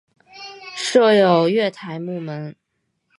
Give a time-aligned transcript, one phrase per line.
[0.75, 2.55] 设有月台幕门。